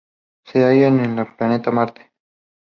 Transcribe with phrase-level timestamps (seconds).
[0.47, 2.11] Se hallan en el planeta Marte.